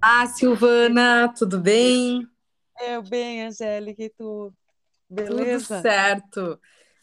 [0.00, 2.26] Ah, Silvana, tudo bem?
[2.80, 4.52] Eu bem, Angélica, e tu?
[5.10, 5.76] Beleza?
[5.76, 6.60] Tudo certo.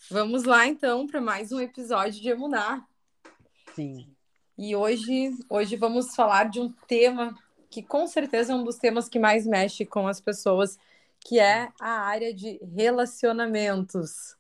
[0.10, 2.88] Vamos lá então para mais um episódio de Emunar.
[3.76, 4.16] Sim.
[4.58, 7.38] E hoje, hoje vamos falar de um tema
[7.70, 10.78] que com certeza é um dos temas que mais mexe com as pessoas,
[11.20, 14.38] que é a área de relacionamentos.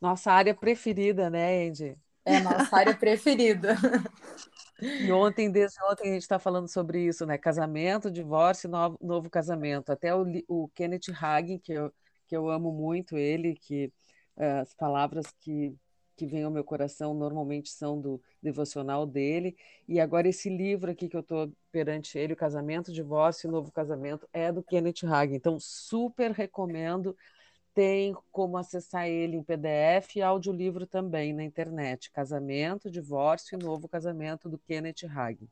[0.00, 1.98] Nossa área preferida, né, Andy?
[2.24, 3.76] É nossa área preferida.
[4.80, 7.38] E ontem, desde ontem, a gente está falando sobre isso, né?
[7.38, 9.90] Casamento, divórcio, novo, novo casamento.
[9.90, 11.92] Até o, o Kenneth Hagin, que eu,
[12.26, 13.86] que eu amo muito ele, que
[14.36, 15.74] uh, as palavras que,
[16.14, 19.56] que vêm ao meu coração normalmente são do devocional dele.
[19.88, 23.72] E agora esse livro aqui que eu estou perante ele, o Casamento, Divórcio e Novo
[23.72, 25.36] Casamento, é do Kenneth Hagin.
[25.36, 27.16] Então, super recomendo
[27.76, 32.10] tem como acessar ele em PDF e audiolivro também na internet.
[32.10, 35.46] Casamento, Divórcio e Novo Casamento, do Kenneth Hagin.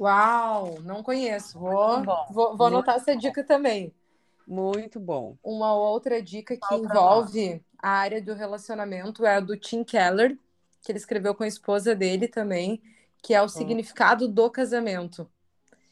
[0.00, 1.58] Uau, não conheço.
[1.58, 3.92] Vou, vou, vou anotar essa dica também.
[4.48, 5.36] Muito bom.
[5.44, 10.38] Uma outra dica que envolve a área do relacionamento é a do Tim Keller,
[10.82, 12.80] que ele escreveu com a esposa dele também,
[13.22, 13.48] que é o hum.
[13.48, 15.28] significado do casamento.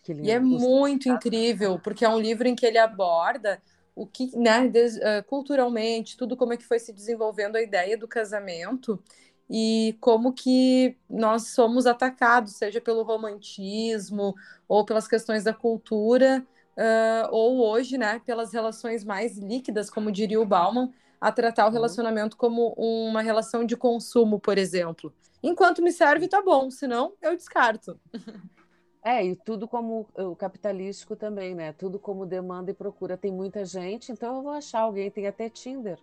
[0.08, 3.60] E é muito incrível, porque é um livro em que ele aborda
[3.94, 7.96] o que, né, des, uh, culturalmente, tudo como é que foi se desenvolvendo a ideia
[7.96, 9.02] do casamento
[9.50, 14.34] e como que nós somos atacados, seja pelo romantismo
[14.66, 20.40] ou pelas questões da cultura, uh, ou hoje, né, pelas relações mais líquidas, como diria
[20.40, 20.90] o Bauman,
[21.20, 21.72] a tratar o uhum.
[21.72, 25.14] relacionamento como uma relação de consumo, por exemplo.
[25.42, 28.00] Enquanto me serve, tá bom, senão eu descarto.
[29.04, 31.72] É, e tudo como o capitalístico também, né?
[31.72, 33.16] Tudo como demanda e procura.
[33.16, 35.98] Tem muita gente, então eu vou achar alguém, tem até Tinder.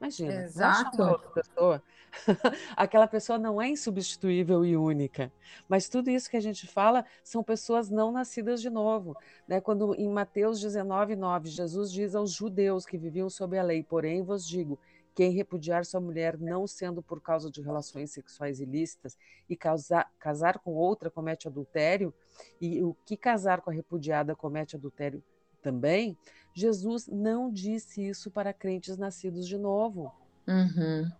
[0.00, 1.02] Imagina, Exato.
[1.02, 1.82] outra pessoa.
[2.76, 5.32] Aquela pessoa não é insubstituível e única.
[5.68, 9.16] Mas tudo isso que a gente fala são pessoas não nascidas de novo.
[9.48, 9.60] Né?
[9.60, 14.22] Quando em Mateus 19, 9, Jesus diz aos judeus que viviam sob a lei, porém
[14.22, 14.78] vos digo,
[15.14, 19.16] quem repudiar sua mulher não sendo por causa de relações sexuais ilícitas
[19.48, 22.12] e casar, casar com outra comete adultério,
[22.60, 25.22] e o que casar com a repudiada comete adultério
[25.62, 26.16] também,
[26.52, 30.12] Jesus não disse isso para crentes nascidos de novo.
[30.46, 31.10] Uhum.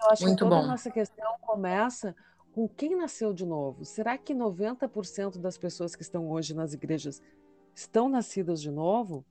[0.00, 0.62] Eu acho Muito que toda bom.
[0.62, 2.14] a nossa questão começa
[2.52, 3.84] com quem nasceu de novo.
[3.84, 7.22] Será que 90% das pessoas que estão hoje nas igrejas
[7.74, 9.24] estão nascidas de novo?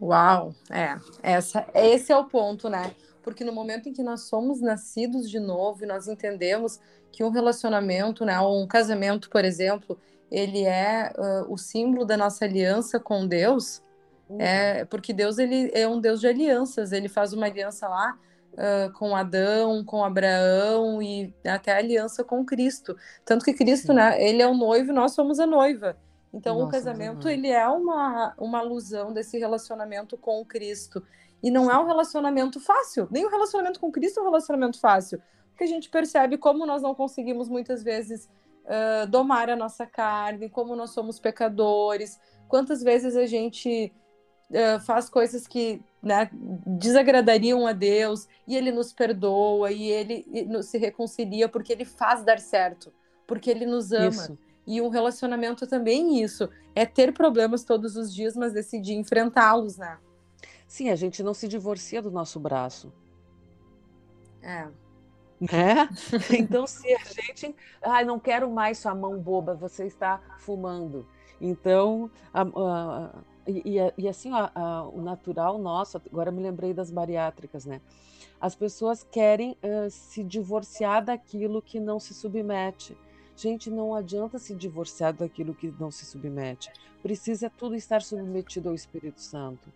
[0.00, 2.94] Uau, é, essa, esse é o ponto, né?
[3.22, 6.78] Porque no momento em que nós somos nascidos de novo e nós entendemos
[7.10, 9.98] que um relacionamento, né, um casamento, por exemplo,
[10.30, 13.82] ele é uh, o símbolo da nossa aliança com Deus,
[14.28, 14.36] uhum.
[14.38, 18.18] é porque Deus ele é um Deus de alianças, ele faz uma aliança lá
[18.52, 22.96] uh, com Adão, com Abraão e até aliança com Cristo.
[23.24, 25.96] Tanto que Cristo, né, ele é o noivo e nós somos a noiva.
[26.36, 31.02] Então, Nossa, o casamento, ele é uma, uma alusão desse relacionamento com Cristo.
[31.42, 33.08] E não é um relacionamento fácil.
[33.10, 35.20] Nem o relacionamento com Cristo é um relacionamento fácil.
[35.50, 38.28] Porque a gente percebe como nós não conseguimos, muitas vezes,
[38.64, 42.20] uh, domar a nossa carne, como nós somos pecadores.
[42.48, 43.90] Quantas vezes a gente
[44.50, 46.28] uh, faz coisas que né,
[46.66, 50.26] desagradariam a Deus e Ele nos perdoa e Ele
[50.62, 52.92] se reconcilia porque Ele faz dar certo,
[53.26, 54.08] porque Ele nos ama.
[54.08, 54.38] Isso.
[54.66, 59.98] E um relacionamento também isso, é ter problemas todos os dias, mas decidir enfrentá-los, né?
[60.66, 62.92] Sim, a gente não se divorcia do nosso braço.
[64.42, 64.66] É.
[65.40, 65.88] Né?
[66.38, 67.54] Então, se a gente.
[67.82, 71.06] Ai, não quero mais sua mão boba, você está fumando.
[71.40, 73.10] Então, a, a,
[73.46, 77.80] e, e, assim, a, o natural nosso, agora me lembrei das bariátricas, né?
[78.40, 82.96] As pessoas querem uh, se divorciar daquilo que não se submete.
[83.36, 86.70] Gente, não adianta se divorciar daquilo que não se submete.
[87.02, 89.70] Precisa tudo estar submetido ao Espírito Santo,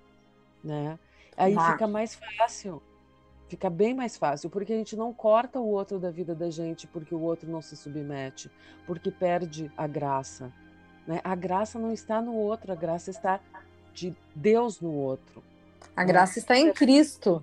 [0.65, 0.98] né?
[1.37, 2.82] Aí fica mais fácil.
[3.48, 6.87] Fica bem mais fácil, porque a gente não corta o outro da vida da gente
[6.87, 8.48] porque o outro não se submete,
[8.87, 10.53] porque perde a graça.
[11.06, 11.21] Né?
[11.24, 13.41] A graça não está no outro, a graça está
[13.92, 15.42] de Deus no outro.
[15.97, 16.06] A né?
[16.06, 17.42] graça está em Cristo.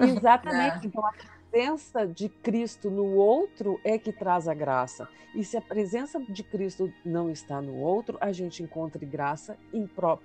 [0.00, 0.86] Exatamente.
[0.86, 0.86] é.
[0.86, 1.12] Então, a
[1.50, 5.08] presença de Cristo no outro é que traz a graça.
[5.34, 9.56] E se a presença de Cristo não está no outro, a gente encontre graça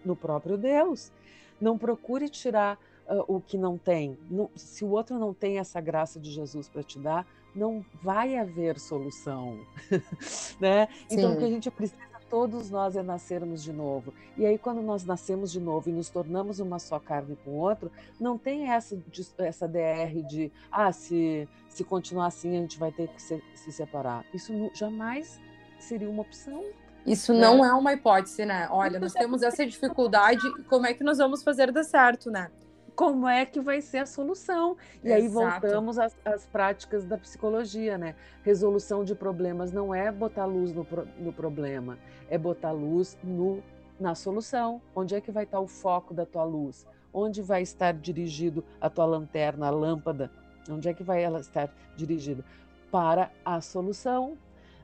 [0.04, 1.12] no próprio Deus.
[1.60, 2.78] Não procure tirar
[3.08, 4.18] uh, o que não tem.
[4.30, 7.26] Não, se o outro não tem essa graça de Jesus para te dar,
[7.56, 9.60] não vai haver solução,
[10.60, 10.88] né?
[11.10, 14.12] Então o que a gente precisa todos nós é nascermos de novo.
[14.36, 17.58] E aí, quando nós nascemos de novo e nos tornamos uma só carne com o
[17.58, 18.98] outro, não tem essa,
[19.38, 23.72] essa DR de, ah, se, se continuar assim, a gente vai ter que se, se
[23.72, 24.26] separar.
[24.34, 25.40] Isso jamais
[25.78, 26.64] seria uma opção.
[27.06, 28.68] Isso não é uma hipótese, né?
[28.72, 32.50] Olha, nós temos essa dificuldade, como é que nós vamos fazer dar certo, né?
[32.96, 34.78] Como é que vai ser a solução?
[35.04, 35.22] E Exato.
[35.22, 38.16] aí voltamos às, às, práticas da psicologia, né?
[38.44, 40.86] Resolução de problemas não é botar luz no,
[41.18, 41.98] no problema,
[42.30, 43.64] é botar luz no,
[44.00, 44.82] na solução.
[44.96, 46.86] Onde é que vai estar o foco da tua luz?
[47.12, 50.30] Onde vai estar dirigido a tua lanterna, a lâmpada?
[50.70, 52.46] Onde é que vai ela estar dirigida?
[52.92, 54.38] Para a solução,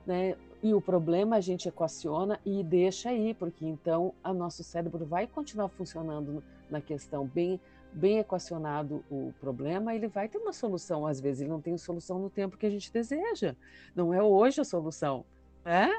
[0.06, 0.36] né?
[0.62, 5.26] E o problema a gente equaciona e deixa aí, porque então o nosso cérebro vai
[5.26, 7.60] continuar funcionando na questão bem
[7.94, 11.06] bem equacionado o problema, ele vai ter uma solução.
[11.06, 13.56] Às vezes ele não tem solução no tempo que a gente deseja.
[13.96, 15.26] Não é hoje a solução,
[15.66, 15.92] né?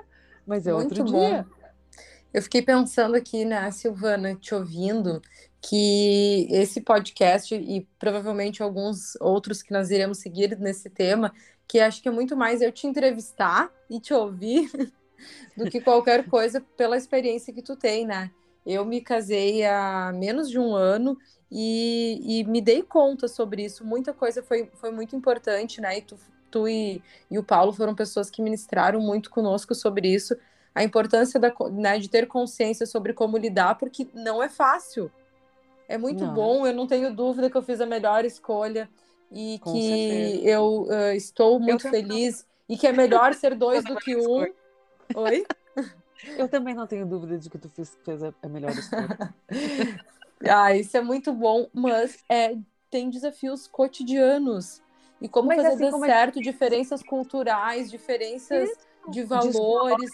[0.47, 1.29] Mas é Muito outro bom.
[1.29, 1.47] dia.
[2.33, 5.21] Eu fiquei pensando aqui, né, Silvana, te ouvindo,
[5.61, 11.33] que esse podcast e provavelmente alguns outros que nós iremos seguir nesse tema,
[11.67, 14.71] que acho que é muito mais eu te entrevistar e te ouvir
[15.57, 18.31] do que qualquer coisa pela experiência que tu tem, né?
[18.65, 21.19] Eu me casei há menos de um ano
[21.51, 23.85] e, e me dei conta sobre isso.
[23.85, 25.99] Muita coisa foi, foi muito importante, né?
[25.99, 26.17] E tu,
[26.51, 30.37] tu e, e o Paulo foram pessoas que ministraram muito conosco sobre isso.
[30.73, 35.11] A importância da, né, de ter consciência sobre como lidar, porque não é fácil.
[35.89, 36.35] É muito não.
[36.35, 38.89] bom, eu não tenho dúvida que eu fiz a melhor escolha
[39.33, 40.49] e Com que certeza.
[40.49, 44.47] eu uh, estou muito eu feliz e que é melhor ser dois do que um.
[45.15, 45.45] Oi?
[46.37, 49.35] Eu também não tenho dúvida de que tu fez, fez a melhor escolha.
[50.49, 52.57] ah, isso é muito bom, mas é,
[52.91, 54.83] tem desafios cotidianos.
[55.21, 56.43] E como mas fazer assim, dar certo, é...
[56.43, 59.11] diferenças culturais, diferenças isso.
[59.11, 60.11] de valores.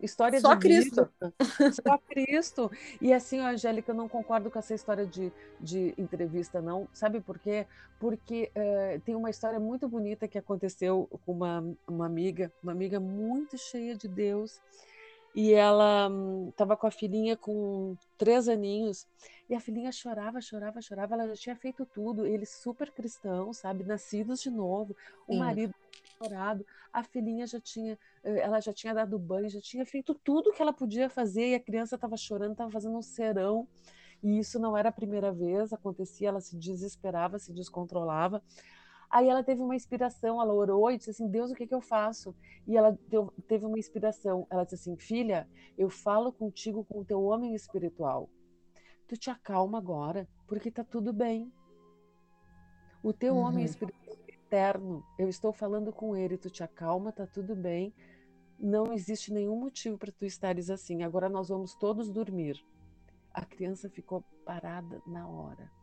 [0.00, 1.10] História Só de Cristo.
[1.20, 1.34] Vida.
[1.72, 2.70] Só Cristo.
[3.00, 6.88] E assim, Angélica, eu não concordo com essa história de, de entrevista, não.
[6.92, 7.66] Sabe por quê?
[7.98, 13.00] Porque uh, tem uma história muito bonita que aconteceu com uma, uma amiga, uma amiga
[13.00, 14.60] muito cheia de Deus.
[15.40, 16.10] E ela
[16.50, 19.06] estava hum, com a filhinha com três aninhos.
[19.48, 21.14] E a filhinha chorava, chorava, chorava.
[21.14, 22.26] Ela já tinha feito tudo.
[22.26, 23.84] Eles super cristãos, sabe?
[23.84, 24.96] Nascidos de novo.
[25.28, 25.38] O Sim.
[25.38, 25.72] marido
[26.20, 26.66] chorado.
[26.92, 30.60] A filhinha já tinha, eh, ela já tinha dado banho, já tinha feito tudo que
[30.60, 33.68] ela podia fazer e a criança estava chorando, estava fazendo um serão.
[34.22, 38.42] E isso não era a primeira vez, acontecia, ela se desesperava, se descontrolava.
[39.10, 41.80] Aí ela teve uma inspiração, ela orou e disse assim: Deus, o que, que eu
[41.80, 42.34] faço?
[42.66, 44.46] E ela deu, teve uma inspiração.
[44.50, 48.28] Ela disse assim: Filha, eu falo contigo com o teu homem espiritual.
[49.06, 51.50] Tu te acalma agora, porque está tudo bem.
[53.02, 53.40] O teu uhum.
[53.40, 54.18] homem espiritual
[54.48, 55.02] eterno.
[55.18, 57.94] Eu estou falando com ele, tu te acalma, tá tudo bem.
[58.58, 61.02] Não existe nenhum motivo para tu estares assim.
[61.02, 62.62] Agora nós vamos todos dormir.
[63.32, 65.77] A criança ficou parada na hora.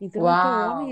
[0.00, 0.86] Então, Uau.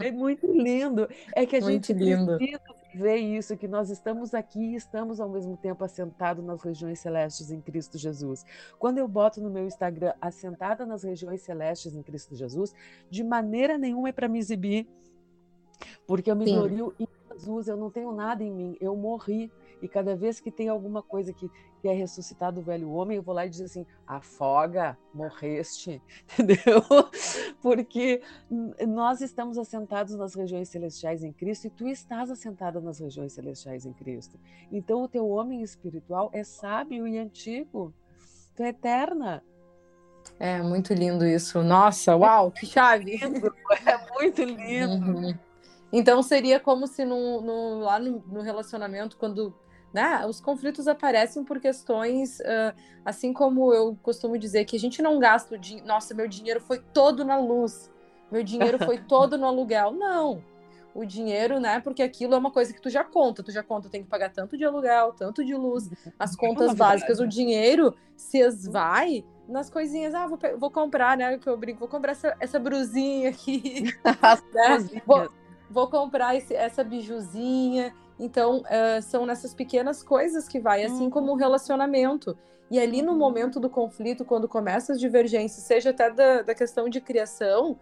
[0.00, 1.08] é muito lindo.
[1.34, 2.36] É que a muito gente lindo.
[2.36, 2.60] precisa
[2.92, 7.50] ver isso, que nós estamos aqui e estamos ao mesmo tempo assentados nas regiões celestes
[7.50, 8.44] em Cristo Jesus.
[8.78, 12.74] Quando eu boto no meu Instagram assentada nas regiões celestes em Cristo Jesus,
[13.08, 14.88] de maneira nenhuma é para me exibir
[16.06, 19.50] porque eu me glorio em Jesus, eu não tenho nada em mim, eu morri.
[19.80, 21.50] E cada vez que tem alguma coisa que,
[21.80, 26.02] que é ressuscitado o velho homem, eu vou lá e diz assim: afoga, morreste,
[26.38, 26.82] entendeu?
[27.62, 28.22] Porque
[28.88, 33.84] nós estamos assentados nas regiões celestiais em Cristo e tu estás assentada nas regiões celestiais
[33.84, 34.38] em Cristo.
[34.72, 37.92] Então o teu homem espiritual é sábio e antigo,
[38.56, 39.42] tu é eterna.
[40.38, 41.62] É muito lindo isso.
[41.62, 43.14] Nossa, uau, que chave!
[43.14, 43.54] É, lindo,
[43.86, 45.06] é muito lindo.
[45.06, 45.34] Uhum.
[45.92, 49.54] Então seria como se no, no lá no, no, relacionamento, quando
[49.92, 55.02] né, os conflitos aparecem por questões, uh, assim como eu costumo dizer, que a gente
[55.02, 57.90] não gasta o dinheiro, nossa, meu dinheiro foi todo na luz,
[58.30, 59.92] meu dinheiro foi todo no aluguel.
[59.92, 60.42] Não.
[60.92, 61.78] O dinheiro, né?
[61.78, 64.30] Porque aquilo é uma coisa que tu já conta, tu já conta, tem que pagar
[64.30, 70.14] tanto de aluguel, tanto de luz, as contas básicas, o dinheiro se esvai nas coisinhas,
[70.14, 71.38] ah, vou, vou comprar, né?
[71.38, 73.84] Que eu brinco, vou comprar essa, essa brusinha aqui.
[74.52, 75.02] né?
[75.06, 75.28] vou,
[75.70, 77.94] vou comprar esse, essa bijuzinha.
[78.18, 81.10] Então, uh, são nessas pequenas coisas que vai, assim uhum.
[81.10, 82.36] como o relacionamento.
[82.70, 83.18] E ali no uhum.
[83.18, 87.78] momento do conflito, quando começa as divergências, seja até da, da questão de criação,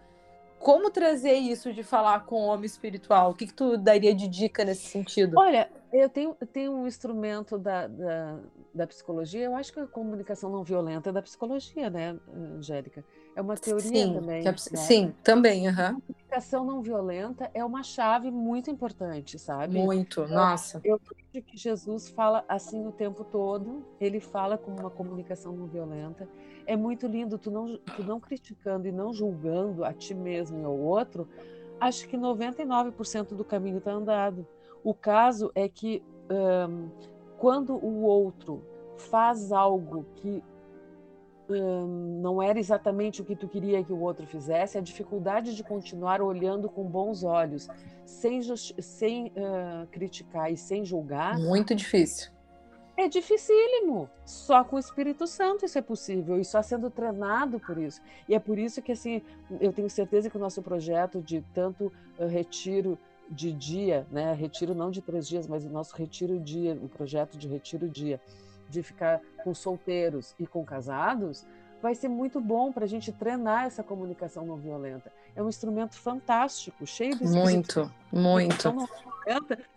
[0.59, 3.31] como trazer isso de falar com o homem espiritual?
[3.31, 5.37] O que, que tu daria de dica nesse sentido?
[5.37, 8.39] Olha, eu tenho, tenho um instrumento da, da,
[8.73, 12.17] da, psicologia, eu acho que a comunicação não violenta é da psicologia, né,
[12.57, 13.03] Angélica?
[13.39, 14.41] É uma teoria sim, também.
[14.41, 14.57] É, né?
[14.57, 15.69] Sim, também.
[15.69, 15.73] Uhum.
[15.73, 19.79] A comunicação não violenta é uma chave muito importante, sabe?
[19.79, 20.81] Muito, nossa.
[20.83, 25.67] Eu vejo que Jesus fala assim o tempo todo, ele fala com uma comunicação não
[25.67, 26.27] violenta.
[26.65, 30.65] É muito lindo, tu não, tu não criticando e não julgando a ti mesmo e
[30.65, 31.25] ao outro,
[31.79, 34.45] acho que 99% do caminho está andado.
[34.83, 36.89] O caso é que um,
[37.37, 38.61] quando o outro
[38.97, 40.43] faz algo que
[41.49, 45.63] hum, não era exatamente o que tu queria que o outro fizesse, a dificuldade de
[45.63, 47.67] continuar olhando com bons olhos,
[48.05, 48.41] sem,
[48.79, 51.37] sem uh, criticar e sem julgar.
[51.37, 52.31] Muito difícil.
[52.95, 54.09] É dificílimo.
[54.25, 58.01] Só com o Espírito Santo isso é possível e só sendo treinado por isso.
[58.27, 59.21] E é por isso que assim,
[59.61, 61.91] eu tenho certeza que o nosso projeto de tanto
[62.27, 66.89] retiro de dia, né, retiro não de três dias, mas o nosso retiro dia, o
[66.89, 68.19] projeto de retiro dia,
[68.69, 71.45] de ficar com solteiros e com casados,
[71.81, 75.11] vai ser muito bom para a gente treinar essa comunicação não violenta.
[75.35, 78.71] É um instrumento fantástico, cheio de muito, muito.
[78.71, 78.87] Não,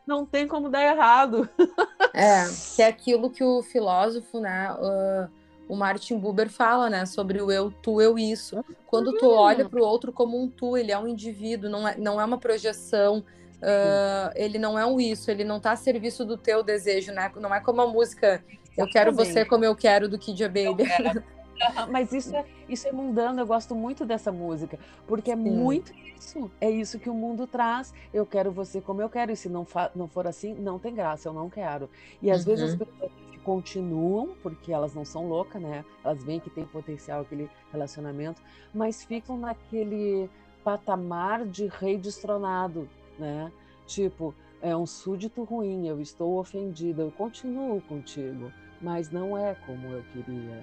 [0.06, 1.48] não tem como dar errado.
[2.14, 2.44] É,
[2.76, 5.30] que é aquilo que o filósofo, né, uh,
[5.66, 8.62] o Martin Buber fala, né, sobre o eu, tu, eu, isso.
[8.86, 9.32] Quando tu uhum.
[9.32, 12.24] olha para o outro como um tu, ele é um indivíduo, não é, não é
[12.26, 13.24] uma projeção
[13.62, 17.30] Uh, ele não é um isso, ele não está a serviço do teu desejo, né?
[17.36, 18.44] Não é como a música
[18.76, 20.76] Eu quero você como eu quero do Kid Abelha.
[21.90, 25.42] Mas isso é, isso é mundano, eu gosto muito dessa música, porque é Sim.
[25.42, 26.50] muito isso.
[26.60, 27.92] É isso que o mundo traz.
[28.12, 31.28] Eu quero você como eu quero, e se não, não for assim, não tem graça,
[31.28, 31.88] eu não quero.
[32.20, 32.46] E às uhum.
[32.46, 32.78] vezes as uhum.
[32.78, 33.12] pessoas
[33.44, 35.84] continuam, porque elas não são loucas, né?
[36.04, 38.40] Elas veem que tem potencial aquele relacionamento,
[38.72, 40.30] mas ficam naquele
[40.64, 42.88] patamar de rei destronado,
[43.18, 43.50] né?
[43.86, 49.86] Tipo, é um súdito ruim, eu estou ofendida, eu continuo contigo, mas não é como
[49.88, 50.62] eu queria.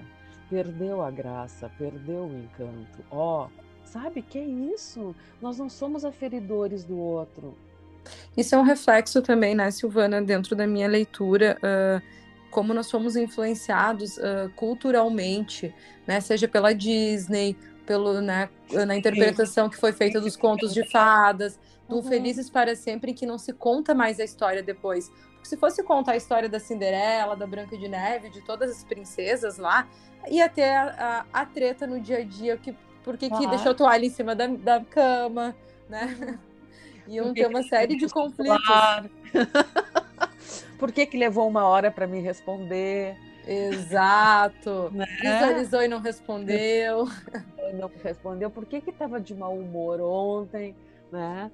[0.50, 3.04] Perdeu a graça, perdeu o encanto.
[3.10, 3.50] Ó, oh,
[3.86, 5.16] sabe que é isso?
[5.42, 7.56] Nós não somos aferidores do outro.
[8.36, 12.02] Isso é um reflexo também, né, Silvana, dentro da minha leitura, uh,
[12.50, 15.74] como nós somos influenciados uh, culturalmente,
[16.08, 18.50] né, seja pela Disney, pelo, né,
[18.88, 21.60] na interpretação que foi feita dos contos de fadas,
[21.90, 22.04] do uhum.
[22.04, 25.10] Felizes para Sempre, em que não se conta mais a história depois.
[25.34, 28.84] Porque se fosse contar a história da Cinderela, da Branca de Neve, de todas as
[28.84, 29.88] princesas lá,
[30.30, 33.18] ia ter a, a, a treta no dia a dia, que, uhum.
[33.18, 35.56] que deixou a toalha em cima da, da cama,
[35.90, 36.40] né?
[37.10, 37.16] Uhum.
[37.16, 38.60] Iam ter uma série de conflitos.
[40.78, 43.18] Por que, que levou uma hora para me responder?
[43.48, 44.92] Exato.
[44.94, 45.08] Né?
[45.20, 47.08] Visualizou e não respondeu.
[47.74, 48.52] Não respondeu.
[48.52, 50.76] Por que estava de mau humor ontem?
[51.12, 51.52] Né?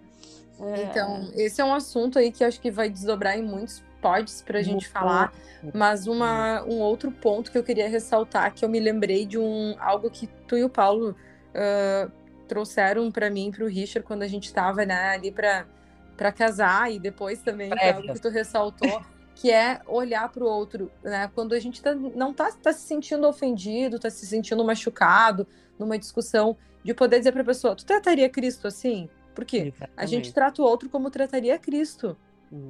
[0.60, 0.84] É...
[0.84, 4.60] Então, esse é um assunto aí que acho que vai desdobrar em muitos pods para
[4.60, 5.34] a gente falar,
[5.74, 9.76] mas uma, um outro ponto que eu queria ressaltar, que eu me lembrei de um
[9.80, 11.16] algo que tu e o Paulo
[11.56, 12.12] uh,
[12.48, 17.00] trouxeram para mim, para o Richard, quando a gente estava né, ali para casar e
[17.00, 19.02] depois também que é algo que tu ressaltou
[19.36, 21.30] que é olhar para o outro, né?
[21.36, 25.46] Quando a gente tá, não está tá se sentindo ofendido, está se sentindo machucado
[25.78, 29.10] numa discussão, de poder dizer para a pessoa, tu trataria Cristo assim?
[29.36, 29.92] Porque Exatamente.
[29.98, 32.18] a gente trata o outro como trataria Cristo.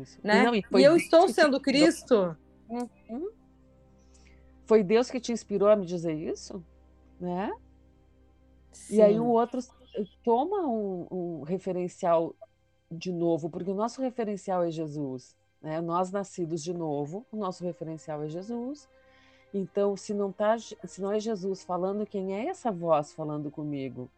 [0.01, 0.19] Isso.
[0.23, 0.43] Né?
[0.43, 2.35] Não, e, e, eu estou sendo Cristo.
[2.67, 3.29] Uhum.
[4.65, 6.63] Foi Deus que te inspirou a me dizer isso?
[7.19, 7.53] Né?
[8.71, 8.95] Sim.
[8.95, 9.59] E aí o outro
[10.23, 12.35] toma um, um, referencial
[12.91, 15.35] de novo, porque o nosso referencial é Jesus.
[15.61, 15.79] Né?
[15.81, 18.89] Nós nascidos de novo, o nosso referencial é Jesus.
[19.53, 24.09] Então, se não, tá, se não é Jesus falando, quem é essa voz falando comigo?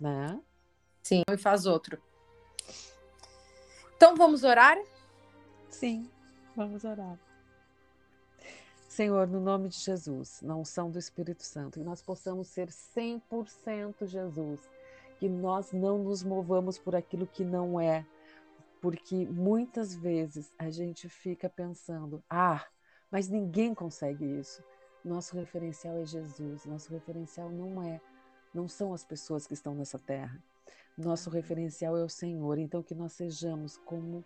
[0.00, 0.40] Né?
[1.02, 2.00] Sim, e faz outro.
[3.96, 4.78] Então vamos orar?
[5.68, 6.08] Sim,
[6.56, 7.18] vamos orar.
[8.88, 14.06] Senhor, no nome de Jesus, na unção do Espírito Santo, que nós possamos ser 100%
[14.06, 14.60] Jesus,
[15.18, 18.04] que nós não nos movamos por aquilo que não é,
[18.82, 22.66] porque muitas vezes a gente fica pensando, ah,
[23.10, 24.62] mas ninguém consegue isso.
[25.04, 28.00] Nosso referencial é Jesus, nosso referencial não é,
[28.52, 30.38] não são as pessoas que estão nessa terra.
[30.96, 34.24] Nosso referencial é o Senhor, então que nós sejamos como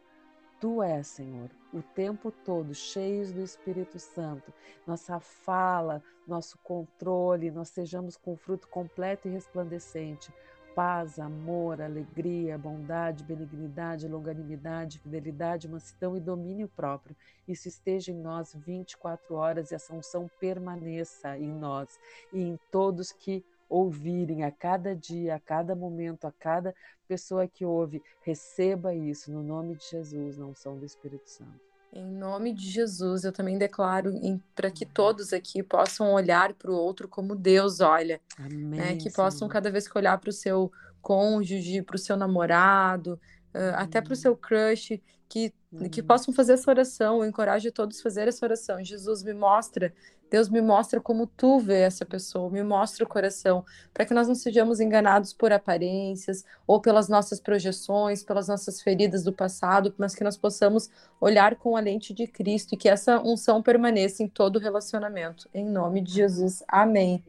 [0.58, 4.52] Tu és, Senhor, o tempo todo cheios do Espírito Santo.
[4.86, 10.32] Nossa fala, nosso controle, nós sejamos com fruto completo e resplandecente.
[10.74, 17.16] Paz, amor, alegria, bondade, benignidade, longanimidade, fidelidade, mansidão e domínio próprio.
[17.46, 21.98] Isso esteja em nós 24 horas e essa unção permaneça em nós
[22.32, 26.74] e em todos que ouvirem a cada dia, a cada momento, a cada
[27.06, 31.66] pessoa que ouve, receba isso no nome de Jesus, na unção do Espírito Santo.
[31.92, 34.12] Em nome de Jesus, eu também declaro
[34.54, 38.20] para que todos aqui possam olhar para o outro como Deus olha.
[38.38, 38.96] Amém, né?
[38.96, 40.70] Que possam, cada vez que olhar para o seu
[41.00, 43.18] cônjuge, para o seu namorado,
[43.54, 45.88] uh, até para o seu crush, que, uhum.
[45.88, 47.18] que possam fazer essa oração.
[47.18, 48.82] Eu encorajo todos a fazer essa oração.
[48.82, 49.92] Jesus me mostra,
[50.30, 54.28] Deus me mostra como tu vê essa pessoa, me mostra o coração, para que nós
[54.28, 60.14] não sejamos enganados por aparências ou pelas nossas projeções, pelas nossas feridas do passado, mas
[60.14, 60.90] que nós possamos
[61.20, 65.48] olhar com a lente de Cristo e que essa unção permaneça em todo relacionamento.
[65.54, 66.62] Em nome de Jesus.
[66.68, 67.22] Amém.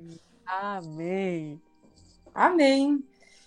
[0.46, 1.62] Amém.
[2.34, 3.04] Amém.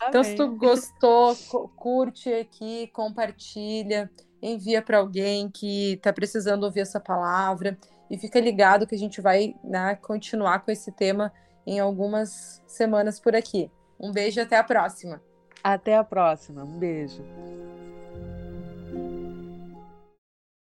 [0.08, 1.36] Então, se tu gostou,
[1.76, 4.10] curte aqui, compartilha,
[4.42, 7.78] envia para alguém que está precisando ouvir essa palavra
[8.10, 11.32] e fica ligado que a gente vai né, continuar com esse tema
[11.66, 13.70] em algumas semanas por aqui.
[13.98, 15.22] Um beijo e até a próxima.
[15.62, 16.64] Até a próxima.
[16.64, 17.22] Um beijo.